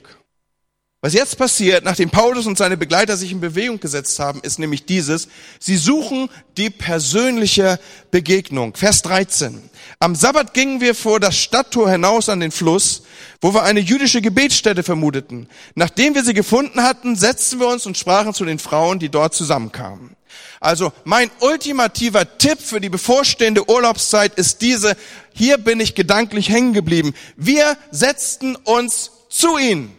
[1.01, 4.85] Was jetzt passiert, nachdem Paulus und seine Begleiter sich in Bewegung gesetzt haben, ist nämlich
[4.85, 5.29] dieses.
[5.57, 7.79] Sie suchen die persönliche
[8.11, 8.75] Begegnung.
[8.75, 9.61] Vers 13.
[9.99, 13.03] Am Sabbat gingen wir vor das Stadttor hinaus an den Fluss,
[13.39, 15.47] wo wir eine jüdische Gebetsstätte vermuteten.
[15.73, 19.33] Nachdem wir sie gefunden hatten, setzten wir uns und sprachen zu den Frauen, die dort
[19.33, 20.17] zusammenkamen.
[20.59, 24.97] Also mein ultimativer Tipp für die bevorstehende Urlaubszeit ist diese.
[25.33, 27.13] Hier bin ich gedanklich hängen geblieben.
[27.37, 29.97] Wir setzten uns zu ihnen.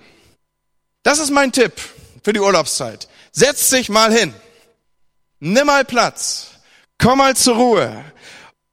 [1.03, 1.73] Das ist mein Tipp
[2.23, 3.09] für die Urlaubszeit.
[3.33, 4.35] Setz dich mal hin.
[5.39, 6.49] Nimm mal Platz.
[6.99, 8.05] Komm mal zur Ruhe.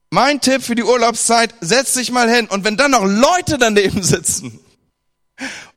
[0.10, 2.48] Mein Tipp für die Urlaubszeit, setz dich mal hin.
[2.48, 4.60] Und wenn dann noch Leute daneben sitzen,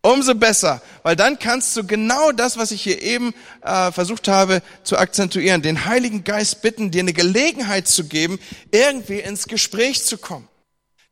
[0.03, 4.63] umso besser, weil dann kannst du genau das, was ich hier eben äh, versucht habe
[4.83, 8.39] zu akzentuieren, den Heiligen Geist bitten, dir eine Gelegenheit zu geben,
[8.71, 10.49] irgendwie ins Gespräch zu kommen.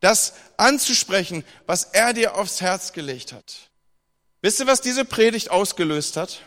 [0.01, 3.68] Das anzusprechen, was er dir aufs Herz gelegt hat.
[4.41, 6.43] Wisst ihr, was diese Predigt ausgelöst hat?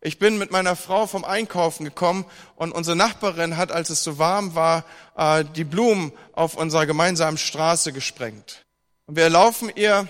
[0.00, 2.24] Ich bin mit meiner Frau vom Einkaufen gekommen
[2.56, 4.84] und unsere Nachbarin hat, als es so warm war,
[5.16, 8.64] äh, die Blumen auf unserer gemeinsamen Straße gesprengt.
[9.06, 10.08] Und wir laufen ihr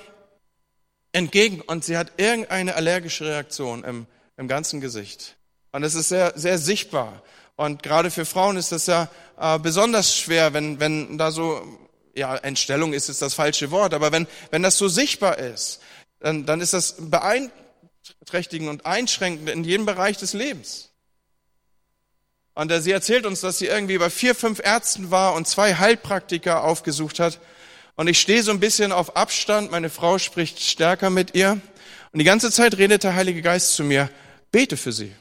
[1.12, 4.06] entgegen und sie hat irgendeine allergische Reaktion im,
[4.36, 5.36] im ganzen Gesicht.
[5.72, 7.22] Und es ist sehr, sehr sichtbar.
[7.56, 11.62] Und gerade für Frauen ist das ja äh, besonders schwer, wenn, wenn da so,
[12.14, 15.80] ja, Entstellung ist jetzt das falsche Wort, aber wenn, wenn das so sichtbar ist
[16.20, 20.90] dann, dann ist das beeinträchtigend und einschränkend in jedem Bereich des Lebens.
[22.54, 26.62] Und sie erzählt uns, dass sie irgendwie bei vier, fünf Ärzten war und zwei Heilpraktiker
[26.62, 27.40] aufgesucht hat.
[27.96, 31.60] und ich stehe so ein bisschen auf Abstand, meine Frau spricht stärker mit ihr
[32.12, 34.10] und die ganze Zeit redet der Heilige Geist zu mir,
[34.52, 35.12] bete für sie.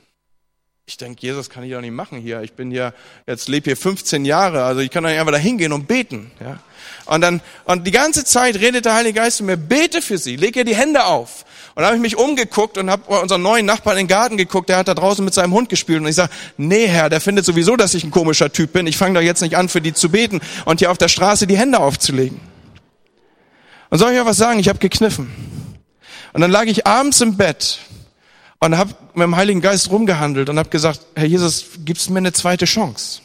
[0.90, 2.42] Ich denke, Jesus kann ich doch nicht machen hier.
[2.42, 2.96] Ich bin hier,
[3.28, 6.32] jetzt lebe hier 15 Jahre, also ich kann doch nicht einfach da hingehen und beten.
[6.40, 6.58] Ja?
[7.06, 10.36] Und dann, und die ganze Zeit redet der Heilige Geist zu mir, bete für sie,
[10.36, 11.46] leg ihr die Hände auf.
[11.76, 14.68] Und dann habe ich mich umgeguckt und habe unseren neuen Nachbarn in den Garten geguckt,
[14.68, 16.02] der hat da draußen mit seinem Hund gespielt.
[16.02, 18.88] Und ich sage, nee Herr, der findet sowieso, dass ich ein komischer Typ bin.
[18.88, 21.46] Ich fange doch jetzt nicht an, für die zu beten und hier auf der Straße
[21.46, 22.40] die Hände aufzulegen.
[23.92, 24.58] Und soll ich euch was sagen?
[24.58, 25.32] Ich habe gekniffen.
[26.34, 27.80] Und dann lag ich abends im Bett
[28.60, 32.34] und habe mit dem Heiligen Geist rumgehandelt und habe gesagt, Herr Jesus, gibst mir eine
[32.34, 33.22] zweite Chance?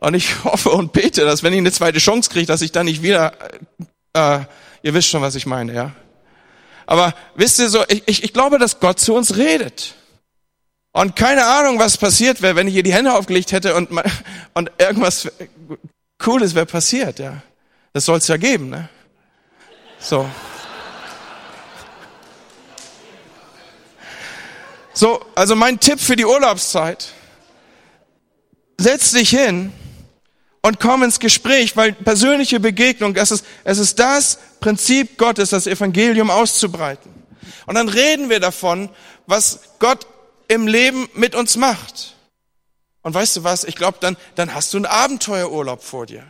[0.00, 2.86] Und ich hoffe und bete, dass wenn ich eine zweite Chance kriege, dass ich dann
[2.86, 3.32] nicht wieder,
[4.12, 4.40] äh,
[4.82, 5.92] ihr wisst schon, was ich meine, ja.
[6.86, 9.94] Aber wisst ihr so, ich, ich, ich glaube, dass Gott zu uns redet.
[10.92, 13.90] Und keine Ahnung, was passiert wäre, wenn ich ihr die Hände aufgelegt hätte und,
[14.54, 15.30] und irgendwas
[16.18, 17.42] Cooles wäre passiert, ja.
[17.92, 18.88] Das soll es ja geben, ne?
[19.98, 20.28] So.
[24.98, 27.12] So, also mein Tipp für die Urlaubszeit.
[28.78, 29.70] Setz dich hin
[30.62, 35.66] und komm ins Gespräch, weil persönliche Begegnung, es ist, es ist das Prinzip Gottes, das
[35.66, 37.12] Evangelium auszubreiten.
[37.66, 38.88] Und dann reden wir davon,
[39.26, 40.06] was Gott
[40.48, 42.16] im Leben mit uns macht.
[43.02, 43.64] Und weißt du was?
[43.64, 46.24] Ich glaube, dann, dann hast du einen Abenteuerurlaub vor dir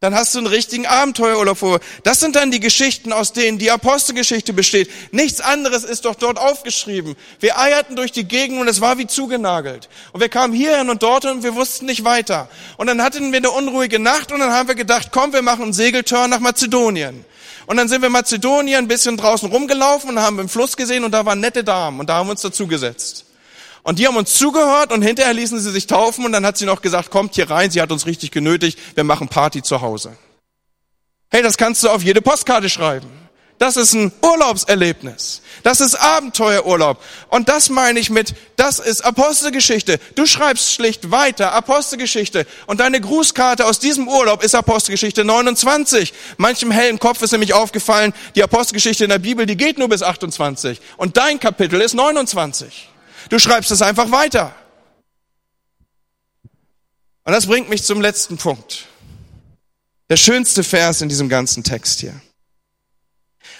[0.00, 1.80] dann hast du einen richtigen Abenteuerurlaub vor.
[2.04, 4.88] Das sind dann die Geschichten, aus denen die Apostelgeschichte besteht.
[5.10, 7.16] Nichts anderes ist doch dort aufgeschrieben.
[7.40, 9.88] Wir eierten durch die Gegend und es war wie zugenagelt.
[10.12, 12.48] Und wir kamen hierhin und dort und wir wussten nicht weiter.
[12.76, 15.64] Und dann hatten wir eine unruhige Nacht und dann haben wir gedacht, komm, wir machen
[15.64, 17.24] einen Segeltörn nach Mazedonien.
[17.66, 21.10] Und dann sind wir Mazedonien ein bisschen draußen rumgelaufen und haben im Fluss gesehen und
[21.10, 23.27] da waren nette Damen und da haben wir uns dazugesetzt.
[23.82, 26.66] Und die haben uns zugehört und hinterher ließen sie sich taufen und dann hat sie
[26.66, 30.16] noch gesagt, kommt hier rein, sie hat uns richtig genötigt, wir machen Party zu Hause.
[31.30, 33.08] Hey, das kannst du auf jede Postkarte schreiben.
[33.58, 35.42] Das ist ein Urlaubserlebnis.
[35.64, 37.02] Das ist Abenteuerurlaub.
[37.28, 39.98] Und das meine ich mit, das ist Apostelgeschichte.
[40.14, 42.46] Du schreibst schlicht weiter Apostelgeschichte.
[42.66, 46.14] Und deine Grußkarte aus diesem Urlaub ist Apostelgeschichte 29.
[46.36, 50.04] Manchem hellen Kopf ist nämlich aufgefallen, die Apostelgeschichte in der Bibel, die geht nur bis
[50.04, 50.80] 28.
[50.96, 52.88] Und dein Kapitel ist 29.
[53.28, 54.54] Du schreibst es einfach weiter.
[57.24, 58.86] Und das bringt mich zum letzten Punkt.
[60.08, 62.18] Der schönste Vers in diesem ganzen Text hier.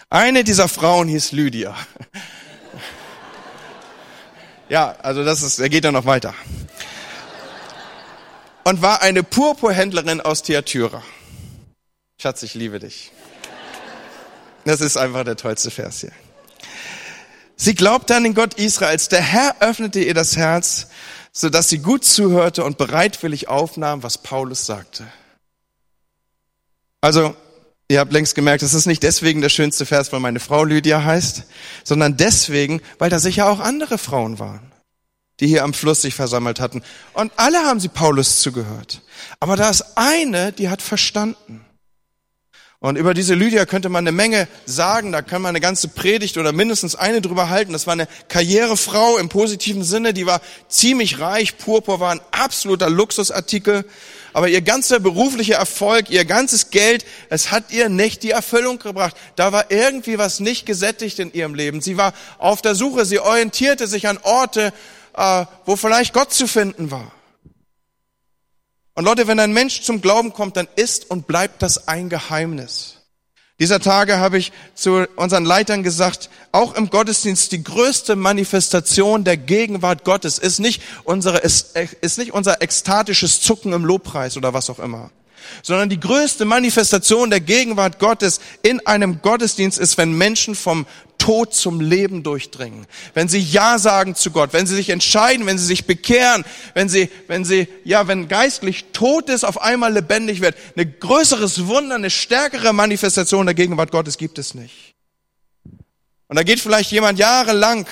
[0.08, 1.76] Eine dieser Frauen hieß Lydia.
[4.70, 6.34] Ja, also das ist, er geht ja noch weiter.
[8.64, 11.02] Und war eine Purpurhändlerin aus Thyatira.
[12.20, 13.10] Schatz, ich liebe dich.
[14.66, 16.12] Das ist einfach der tollste Vers hier.
[17.60, 19.08] Sie glaubte an den Gott Israels.
[19.08, 20.86] Der Herr öffnete ihr das Herz,
[21.32, 25.04] so dass sie gut zuhörte und bereitwillig aufnahm, was Paulus sagte.
[27.00, 27.34] Also,
[27.88, 31.02] ihr habt längst gemerkt, es ist nicht deswegen der schönste Vers, weil meine Frau Lydia
[31.02, 31.44] heißt,
[31.82, 34.72] sondern deswegen, weil da sicher auch andere Frauen waren,
[35.40, 36.82] die hier am Fluss sich versammelt hatten.
[37.12, 39.02] Und alle haben sie Paulus zugehört.
[39.40, 41.64] Aber da ist eine, die hat verstanden.
[42.80, 46.38] Und über diese Lydia könnte man eine Menge sagen, da kann man eine ganze Predigt
[46.38, 47.72] oder mindestens eine drüber halten.
[47.72, 52.88] Das war eine Karrierefrau im positiven Sinne, die war ziemlich reich, Purpur war ein absoluter
[52.88, 53.84] Luxusartikel,
[54.32, 59.16] aber ihr ganzer beruflicher Erfolg, ihr ganzes Geld, es hat ihr nicht die Erfüllung gebracht.
[59.34, 61.80] Da war irgendwie was nicht gesättigt in ihrem Leben.
[61.80, 64.72] Sie war auf der Suche, sie orientierte sich an Orte,
[65.16, 67.10] äh, wo vielleicht Gott zu finden war.
[68.98, 72.96] Und Leute, wenn ein Mensch zum Glauben kommt, dann ist und bleibt das ein Geheimnis.
[73.60, 79.36] Dieser Tage habe ich zu unseren Leitern gesagt, auch im Gottesdienst die größte Manifestation der
[79.36, 84.68] Gegenwart Gottes ist nicht unsere, ist, ist nicht unser ekstatisches Zucken im Lobpreis oder was
[84.68, 85.12] auch immer,
[85.62, 90.86] sondern die größte Manifestation der Gegenwart Gottes in einem Gottesdienst ist, wenn Menschen vom
[91.28, 92.86] Tod zum Leben durchdringen.
[93.12, 96.88] Wenn sie Ja sagen zu Gott, wenn sie sich entscheiden, wenn sie sich bekehren, wenn
[96.88, 100.56] sie, wenn sie, ja, wenn geistlich tot ist, auf einmal lebendig wird.
[100.74, 104.94] Ein größeres Wunder, eine stärkere Manifestation der Gegenwart Gottes gibt es nicht.
[106.28, 107.86] Und da geht vielleicht jemand jahrelang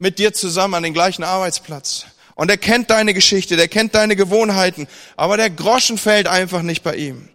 [0.00, 2.06] mit dir zusammen an den gleichen Arbeitsplatz.
[2.34, 6.82] Und er kennt deine Geschichte, der kennt deine Gewohnheiten, aber der Groschen fällt einfach nicht
[6.82, 7.28] bei ihm.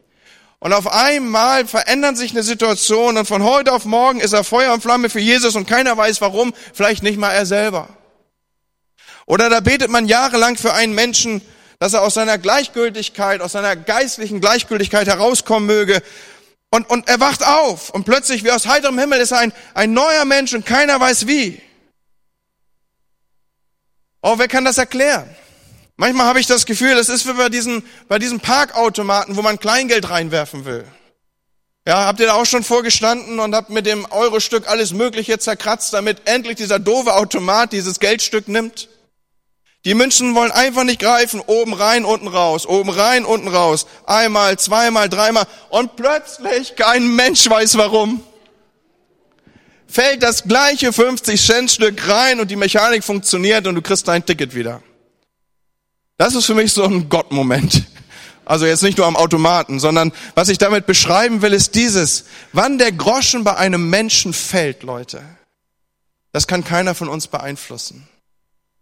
[0.60, 4.74] Und auf einmal verändern sich eine Situation und von heute auf morgen ist er Feuer
[4.74, 7.90] und Flamme für Jesus und keiner weiß warum, vielleicht nicht mal er selber.
[9.28, 11.42] Oder da betet man jahrelang für einen Menschen,
[11.80, 16.02] dass er aus seiner Gleichgültigkeit, aus seiner geistlichen Gleichgültigkeit herauskommen möge.
[16.72, 19.94] Und, und er wacht auf und plötzlich wie aus heiterem Himmel ist er ein, ein
[19.94, 21.62] neuer Mensch und keiner weiß wie.
[24.22, 25.30] Oh, wer kann das erklären?
[25.98, 29.60] Manchmal habe ich das Gefühl, das ist wie bei diesen, bei diesen Parkautomaten, wo man
[29.60, 30.86] Kleingeld reinwerfen will.
[31.88, 35.94] Ja, habt ihr da auch schon vorgestanden und habt mit dem Eurostück alles Mögliche zerkratzt,
[35.94, 38.90] damit endlich dieser doofe Automat dieses Geldstück nimmt?
[39.86, 44.60] Die Menschen wollen einfach nicht greifen, oben rein, unten raus, oben rein, unten raus, einmal,
[44.60, 48.22] zweimal, dreimal und plötzlich kein Mensch weiß warum.
[49.88, 54.26] Fällt das gleiche 50 Cent Stück rein und die Mechanik funktioniert und du kriegst dein
[54.26, 54.84] Ticket wieder.
[56.18, 57.84] Das ist für mich so ein Gottmoment.
[58.46, 62.78] Also jetzt nicht nur am Automaten, sondern was ich damit beschreiben will, ist dieses, wann
[62.78, 65.22] der Groschen bei einem Menschen fällt, Leute.
[66.32, 68.08] Das kann keiner von uns beeinflussen.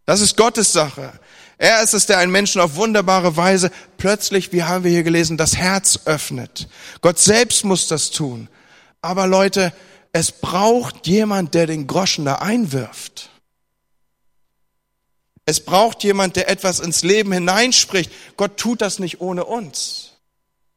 [0.05, 1.13] Das ist Gottes Sache.
[1.57, 5.35] Er ist es, der einen Menschen auf wunderbare Weise plötzlich, wie haben wir hier gelesen,
[5.37, 6.67] das Herz öffnet.
[7.01, 8.49] Gott selbst muss das tun.
[9.01, 9.73] Aber Leute,
[10.11, 13.29] es braucht jemand, der den Groschen da einwirft.
[15.45, 18.11] Es braucht jemand, der etwas ins Leben hineinspricht.
[18.35, 20.13] Gott tut das nicht ohne uns.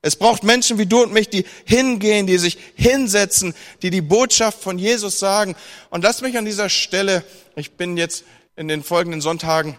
[0.02, 4.62] Es braucht Menschen wie du und mich, die hingehen, die sich hinsetzen, die die Botschaft
[4.62, 5.56] von Jesus sagen.
[5.90, 7.24] Und lass mich an dieser Stelle,
[7.56, 8.24] ich bin jetzt
[8.56, 9.76] in den folgenden Sonntagen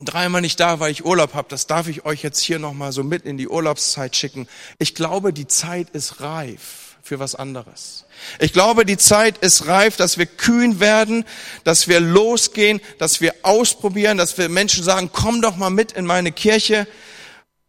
[0.00, 1.48] dreimal nicht da, weil ich Urlaub habe.
[1.48, 4.48] Das darf ich euch jetzt hier nochmal so mit in die Urlaubszeit schicken.
[4.78, 8.04] Ich glaube, die Zeit ist reif für was anderes.
[8.40, 11.24] Ich glaube, die Zeit ist reif, dass wir kühn werden,
[11.62, 16.04] dass wir losgehen, dass wir ausprobieren, dass wir Menschen sagen, komm doch mal mit in
[16.04, 16.88] meine Kirche.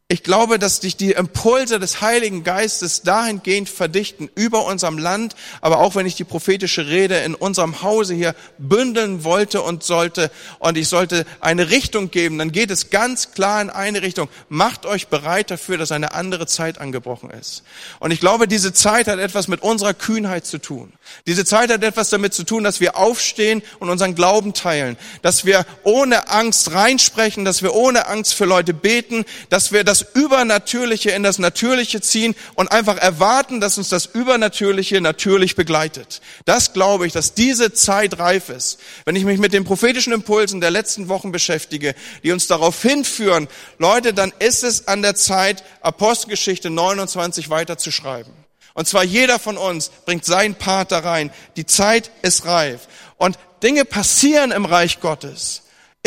[0.10, 5.80] Ich glaube, dass dich die Impulse des Heiligen Geistes dahingehend verdichten über unserem Land, aber
[5.80, 10.78] auch wenn ich die prophetische Rede in unserem Hause hier bündeln wollte und sollte und
[10.78, 14.30] ich sollte eine Richtung geben, dann geht es ganz klar in eine Richtung.
[14.48, 17.64] Macht euch bereit dafür, dass eine andere Zeit angebrochen ist.
[18.00, 20.94] Und ich glaube, diese Zeit hat etwas mit unserer Kühnheit zu tun.
[21.26, 25.44] Diese Zeit hat etwas damit zu tun, dass wir aufstehen und unseren Glauben teilen, dass
[25.44, 30.16] wir ohne Angst reinsprechen, dass wir ohne Angst für Leute beten, dass wir das das
[30.16, 36.22] Übernatürliche in das Natürliche ziehen und einfach erwarten, dass uns das Übernatürliche natürlich begleitet.
[36.46, 38.80] Das glaube ich, dass diese Zeit reif ist.
[39.06, 43.48] Wenn ich mich mit den prophetischen Impulsen der letzten Wochen beschäftige, die uns darauf hinführen,
[43.78, 48.32] Leute, dann ist es an der Zeit, Apostelgeschichte 29 weiterzuschreiben.
[48.74, 51.32] Und zwar jeder von uns bringt seinen Part da rein.
[51.56, 52.88] Die Zeit ist reif.
[53.18, 55.64] Und Dinge passieren im Reich Gottes.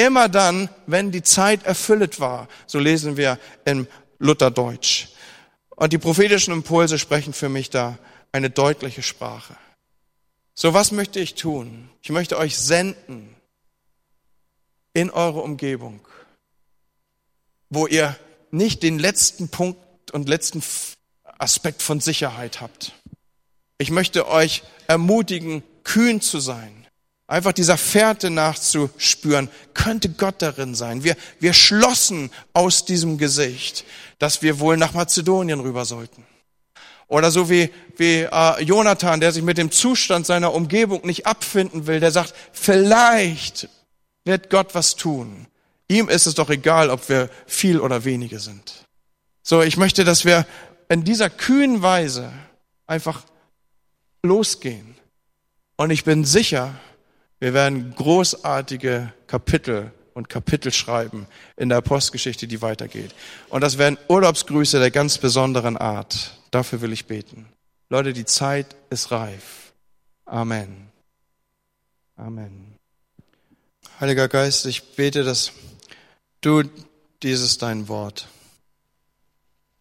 [0.06, 2.48] Immer dann, wenn die Zeit erfüllt war.
[2.66, 3.86] So lesen wir im
[4.18, 5.08] Lutherdeutsch.
[5.76, 7.98] Und die prophetischen Impulse sprechen für mich da
[8.32, 9.54] eine deutliche Sprache.
[10.54, 11.90] So, was möchte ich tun?
[12.00, 13.34] Ich möchte euch senden
[14.94, 16.00] in eure Umgebung,
[17.68, 18.16] wo ihr
[18.50, 20.62] nicht den letzten Punkt und letzten
[21.38, 22.92] Aspekt von Sicherheit habt.
[23.76, 26.79] Ich möchte euch ermutigen, kühn zu sein,
[27.30, 31.04] einfach dieser Fährte nachzuspüren, könnte Gott darin sein.
[31.04, 33.84] Wir, wir schlossen aus diesem Gesicht,
[34.18, 36.26] dass wir wohl nach Mazedonien rüber sollten.
[37.06, 41.86] Oder so wie, wie äh, Jonathan, der sich mit dem Zustand seiner Umgebung nicht abfinden
[41.86, 43.68] will, der sagt, vielleicht
[44.24, 45.46] wird Gott was tun.
[45.88, 48.84] Ihm ist es doch egal, ob wir viel oder wenige sind.
[49.42, 50.46] So, ich möchte, dass wir
[50.88, 52.32] in dieser kühnen Weise
[52.86, 53.22] einfach
[54.22, 54.96] losgehen.
[55.76, 56.74] Und ich bin sicher,
[57.40, 61.26] wir werden großartige Kapitel und Kapitel schreiben
[61.56, 63.14] in der Apostelgeschichte, die weitergeht.
[63.48, 66.38] Und das werden Urlaubsgrüße der ganz besonderen Art.
[66.50, 67.46] Dafür will ich beten.
[67.88, 69.72] Leute, die Zeit ist reif.
[70.26, 70.88] Amen.
[72.16, 72.76] Amen.
[73.98, 75.52] Heiliger Geist, ich bete, dass
[76.40, 76.62] du
[77.22, 78.28] dieses dein Wort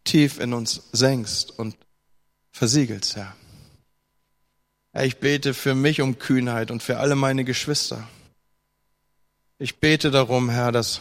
[0.03, 1.75] tief in uns senkst und
[2.51, 3.35] versiegelst, Herr.
[4.99, 8.05] Herr, ich bete für mich um Kühnheit und für alle meine Geschwister.
[9.57, 10.99] Ich bete darum, Herr, dass,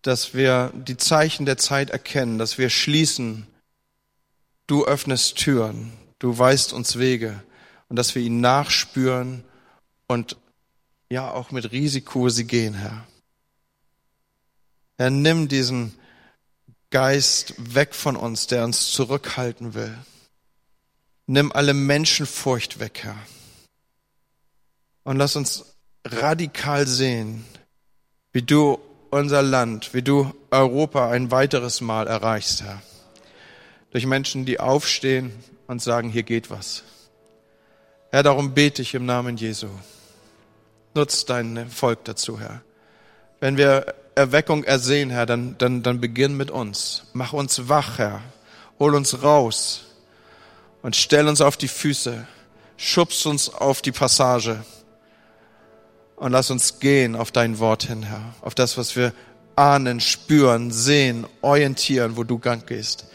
[0.00, 3.46] dass wir die Zeichen der Zeit erkennen, dass wir schließen.
[4.66, 7.42] Du öffnest Türen, du weißt uns Wege
[7.90, 9.44] und dass wir ihnen nachspüren
[10.06, 10.38] und
[11.10, 13.06] ja auch mit Risiko sie gehen, Herr.
[14.96, 15.94] Herr, nimm diesen
[16.88, 19.94] Geist weg von uns, der uns zurückhalten will.
[21.26, 23.16] Nimm alle Menschenfurcht weg, Herr.
[25.04, 27.44] Und lass uns radikal sehen,
[28.32, 28.78] wie du
[29.10, 32.82] unser Land, wie du Europa ein weiteres Mal erreichst, Herr.
[33.90, 35.32] Durch Menschen, die aufstehen
[35.66, 36.82] und sagen, hier geht was.
[38.10, 39.68] Herr, darum bete ich im Namen Jesu.
[40.94, 42.62] Nutz dein Volk dazu, Herr.
[43.40, 47.04] Wenn wir Erweckung ersehen, Herr, dann, dann, dann beginn mit uns.
[47.12, 48.20] Mach uns wach, Herr.
[48.78, 49.83] Hol uns raus
[50.84, 52.26] und stell uns auf die Füße,
[52.76, 54.62] schubst uns auf die Passage
[56.14, 59.14] und lass uns gehen auf dein Wort hin, Herr, auf das, was wir
[59.56, 63.06] ahnen, spüren, sehen, orientieren, wo du Gang gehst.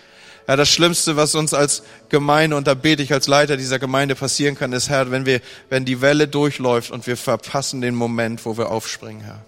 [0.47, 4.15] Ja, das Schlimmste, was uns als Gemeinde, und da bete ich als Leiter dieser Gemeinde
[4.15, 5.39] passieren kann, ist, Herr, wenn wir,
[5.69, 9.45] wenn die Welle durchläuft und wir verpassen den Moment, wo wir aufspringen, Herr.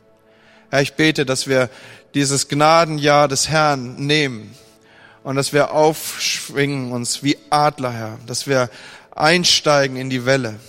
[0.70, 1.72] Herr, ich bete, dass wir
[2.14, 4.56] dieses Gnadenjahr des Herrn nehmen
[5.24, 8.70] und dass wir aufschwingen uns wie Adler, Herr, dass wir
[9.16, 10.60] einsteigen in die Welle.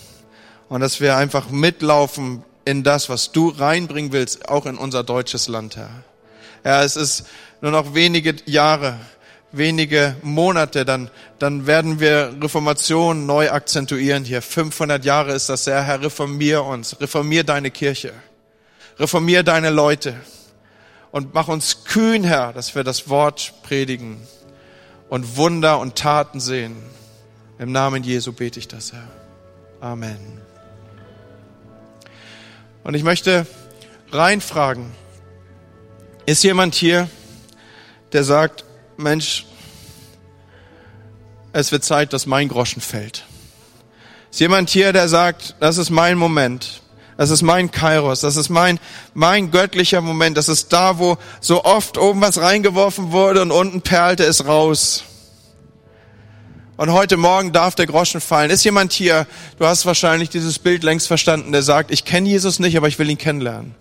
[0.69, 5.49] Und dass wir einfach mitlaufen in das, was du reinbringen willst, auch in unser deutsches
[5.49, 5.91] Land, Herr.
[6.65, 7.27] Ja, es ist
[7.61, 8.99] nur noch wenige Jahre,
[9.51, 14.41] wenige Monate, dann, dann werden wir Reformation neu akzentuieren hier.
[14.41, 18.13] 500 Jahre ist das sehr, Herr, reformier uns, reformier deine Kirche,
[18.99, 20.15] reformier deine Leute.
[21.11, 24.27] Und mach uns kühn, Herr, dass wir das Wort predigen
[25.13, 26.75] und Wunder und Taten sehen.
[27.59, 29.07] Im Namen Jesu bete ich das, Herr.
[29.79, 30.41] Amen.
[32.83, 33.47] Und ich möchte
[34.11, 34.91] reinfragen,
[36.25, 37.11] ist jemand hier,
[38.13, 38.65] der sagt,
[38.97, 39.45] Mensch,
[41.53, 43.27] es wird Zeit, dass mein Groschen fällt.
[44.31, 46.81] Ist jemand hier, der sagt, das ist mein Moment.
[47.23, 48.19] Das ist mein Kairos.
[48.19, 48.81] Das ist mein,
[49.15, 50.37] mein göttlicher Moment.
[50.37, 55.05] Das ist da, wo so oft oben was reingeworfen wurde und unten perlte es raus.
[56.77, 58.51] Und heute Morgen darf der Groschen fallen.
[58.51, 59.29] Ist jemand hier,
[59.61, 62.99] du hast wahrscheinlich dieses Bild längst verstanden, der sagt, ich kenne Jesus nicht, aber ich
[62.99, 63.77] will ihn kennenlernen.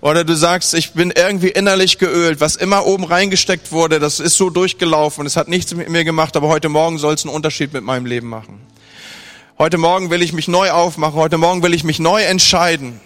[0.00, 4.38] Oder du sagst, ich bin irgendwie innerlich geölt, was immer oben reingesteckt wurde, das ist
[4.38, 7.74] so durchgelaufen es hat nichts mit mir gemacht, aber heute Morgen soll es einen Unterschied
[7.74, 8.58] mit meinem Leben machen.
[9.58, 13.00] Heute Morgen will ich mich neu aufmachen, heute Morgen will ich mich neu entscheiden,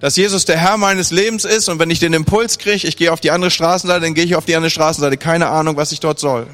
[0.00, 3.10] dass Jesus der Herr meines Lebens ist und wenn ich den Impuls kriege, ich gehe
[3.10, 6.00] auf die andere Straßenseite, dann gehe ich auf die andere Straßenseite, keine Ahnung, was ich
[6.00, 6.46] dort soll.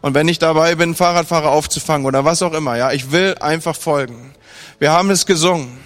[0.00, 3.74] Und wenn ich dabei bin, Fahrradfahrer aufzufangen oder was auch immer, ja, ich will einfach
[3.74, 4.32] folgen.
[4.78, 5.76] Wir haben es gesungen.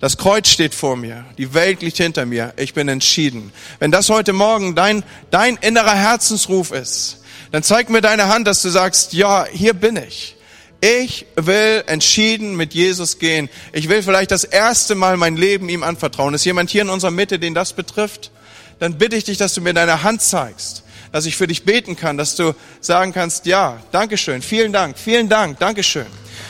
[0.00, 1.24] Das Kreuz steht vor mir.
[1.38, 2.54] Die Welt liegt hinter mir.
[2.56, 3.52] Ich bin entschieden.
[3.78, 7.18] Wenn das heute Morgen dein, dein innerer Herzensruf ist,
[7.52, 10.34] dann zeig mir deine Hand, dass du sagst, ja, hier bin ich.
[10.82, 13.48] Ich will entschieden mit Jesus gehen.
[13.72, 16.34] Ich will vielleicht das erste Mal mein Leben ihm anvertrauen.
[16.34, 18.32] Ist jemand hier in unserer Mitte, den das betrifft?
[18.80, 21.94] Dann bitte ich dich, dass du mir deine Hand zeigst dass ich für dich beten
[21.94, 26.06] kann, dass du sagen kannst, ja, Dankeschön, vielen Dank, vielen Dank, Dankeschön.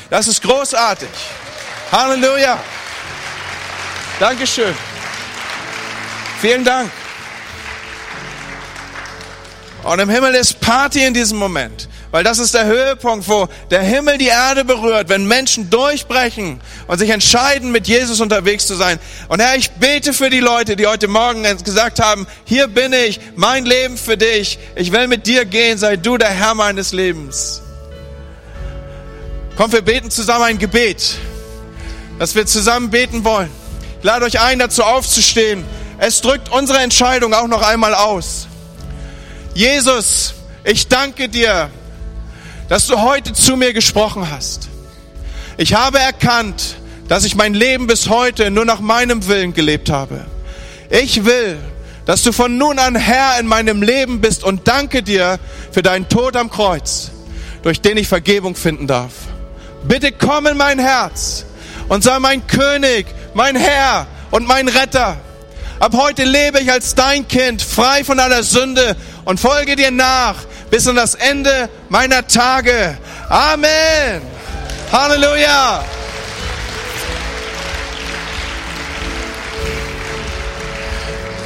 [0.08, 1.08] Das ist großartig.
[1.90, 2.58] Halleluja.
[4.20, 4.74] Dankeschön.
[6.40, 6.90] Vielen Dank.
[9.82, 11.88] Und im Himmel ist Party in diesem Moment.
[12.12, 16.98] Weil das ist der Höhepunkt, wo der Himmel die Erde berührt, wenn Menschen durchbrechen und
[16.98, 19.00] sich entscheiden, mit Jesus unterwegs zu sein.
[19.28, 23.18] Und Herr, ich bete für die Leute, die heute Morgen gesagt haben, hier bin ich,
[23.34, 24.58] mein Leben für dich.
[24.76, 27.62] Ich will mit dir gehen, sei du der Herr meines Lebens.
[29.56, 31.16] Komm, wir beten zusammen ein Gebet,
[32.18, 33.50] dass wir zusammen beten wollen.
[34.00, 35.64] Ich lade euch ein, dazu aufzustehen.
[35.96, 38.48] Es drückt unsere Entscheidung auch noch einmal aus.
[39.54, 40.34] Jesus,
[40.64, 41.70] ich danke dir,
[42.72, 44.70] dass du heute zu mir gesprochen hast.
[45.58, 50.24] Ich habe erkannt, dass ich mein Leben bis heute nur nach meinem Willen gelebt habe.
[50.88, 51.58] Ich will,
[52.06, 55.38] dass du von nun an Herr in meinem Leben bist und danke dir
[55.70, 57.10] für deinen Tod am Kreuz,
[57.62, 59.12] durch den ich Vergebung finden darf.
[59.86, 61.44] Bitte komm in mein Herz
[61.90, 63.04] und sei mein König,
[63.34, 65.18] mein Herr und mein Retter.
[65.78, 68.96] Ab heute lebe ich als dein Kind, frei von aller Sünde
[69.26, 70.36] und folge dir nach
[70.72, 72.96] bis an das Ende meiner Tage.
[73.28, 74.22] Amen.
[74.90, 75.84] Halleluja.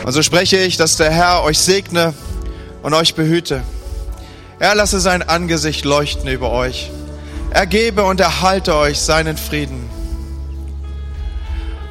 [0.05, 2.15] Und so spreche ich, dass der Herr euch segne
[2.85, 3.65] und euch behüte.
[4.61, 6.93] Er lasse sein Angesicht leuchten über euch.
[7.51, 9.91] Er gebe und erhalte euch seinen Frieden.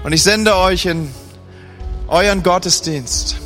[0.06, 1.14] Und ich sende euch in
[2.08, 3.42] euren Gottesdienst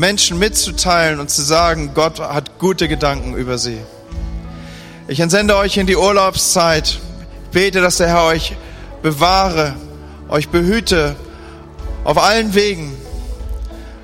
[0.00, 3.78] Menschen mitzuteilen und zu sagen, Gott hat gute Gedanken über sie.
[5.06, 6.98] Ich entsende euch in die Urlaubszeit.
[7.52, 8.56] bete, dass der Herr euch
[9.02, 9.74] bewahre,
[10.28, 11.16] euch behüte
[12.04, 12.96] auf allen Wegen,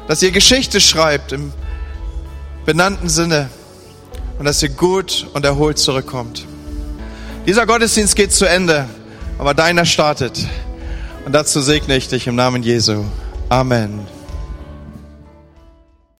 [0.06, 1.52] dass ihr Geschichte schreibt im
[2.66, 3.48] benannten Sinne
[4.38, 6.44] und dass ihr gut und erholt zurückkommt.
[7.46, 8.86] Dieser Gottesdienst geht zu Ende,
[9.38, 10.46] aber deiner startet.
[11.24, 13.04] Und dazu segne ich dich im Namen Jesu.
[13.48, 14.15] Amen.